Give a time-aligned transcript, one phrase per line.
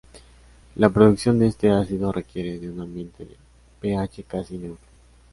[0.77, 3.37] La producción de este ácido requiere de un ambiente de
[3.79, 4.87] pH casi neutro.